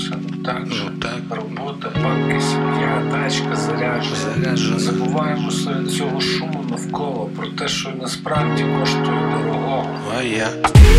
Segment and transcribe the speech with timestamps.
[0.00, 1.20] Це так, Ну, так.
[1.30, 4.16] робота, бабки, сім'я, тачка, заряджена.
[4.24, 4.78] Заряджена.
[4.78, 9.04] Забуваємо серед цього шуму навколо про те, що насправді коштує
[9.38, 9.86] дорогого.
[10.18, 10.48] А я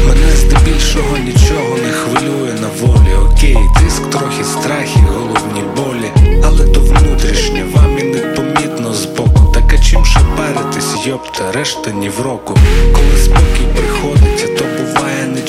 [0.07, 3.13] мене здебільшого нічого не хвилює на волі.
[3.31, 6.11] Окей, тиск трохи страх і головні болі,
[6.43, 9.51] але то внутрішнє, вам і непомітно збоку.
[9.53, 12.57] Так а чим ще паритись, йопта, решта ні в року.
[12.93, 15.41] Коли спокій приходить, а то буває не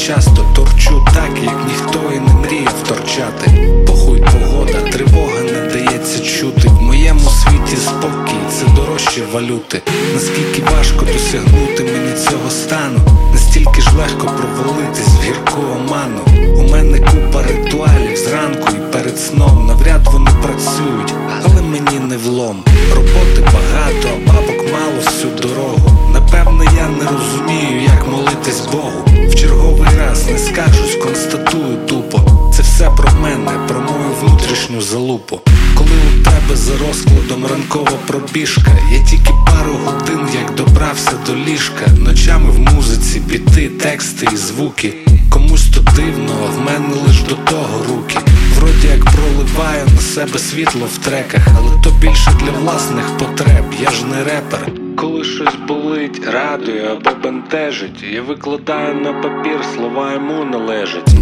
[8.64, 9.82] це дорожче валюти.
[10.14, 12.99] Наскільки важко досягнути мені цього стану,
[13.32, 16.21] настільки ж легко провалитись в гірку оману.
[16.57, 19.67] У мене купа ритуалів зранку і перед сном.
[19.67, 21.14] Навряд вони працюють,
[21.45, 22.64] але мені не влом.
[22.95, 26.11] Роботи багато, бабок мало всю дорогу.
[26.12, 29.29] Напевне, я не розумію, як молитись Богу.
[29.29, 32.20] В черговий раз не скажусь, констатую тупо.
[32.56, 35.41] Це все про мене, про мою внутрішню залупу.
[35.75, 41.86] Коли у тебе за розкладом ранкова пробіжка, я тільки пару годин як добрався до ліжка.
[41.98, 44.94] Ночами в музиці, біти, тексти і звуки.
[45.31, 48.19] Комусь то дивно, а в мене лиш до того руки.
[48.56, 53.64] Вроді як проливаю на себе світло в треках, але то більше для власних потреб.
[53.83, 54.72] Я ж не репер.
[54.97, 61.14] Коли щось болить, радує або бентежить, я викладаю на папір, слова йому належать.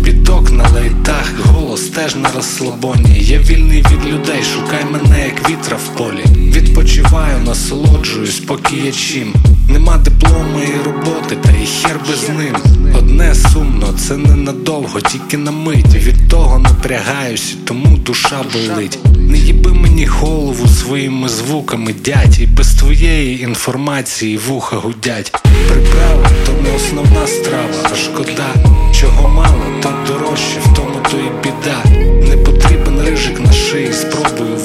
[0.52, 3.20] На лайтах, голос теж на розслабоні.
[3.20, 6.24] Я вільний від людей, шукай мене, як вітра в полі.
[6.36, 9.34] Відпочиваю, насолоджуюсь, поки є чим.
[9.68, 12.56] Нема диплома і роботи, та й хер би з ним.
[12.98, 15.94] Одне сумно, це ненадовго, тільки на мить.
[15.94, 18.98] Від того напрягаюсь, тому душа болить.
[19.18, 25.32] Не їби мені голову своїми звуками, дядь, і без твоєї інформації вуха гудять.
[25.68, 28.71] Приправа то не основна страва, шкода.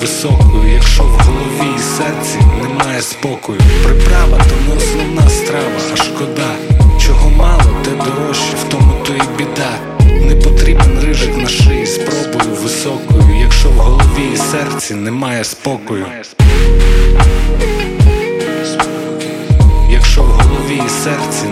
[0.07, 3.59] Високою, якщо в голові і серці немає спокою.
[3.83, 6.55] Приправа то не основна страва, а шкода.
[7.05, 9.71] Чого мало, те дорожче, в тому то і біда.
[10.27, 16.05] Не потрібен рижик на шиї, спробую високою, якщо в голові і серці немає спокою.
[19.89, 21.46] Якщо в голові і серці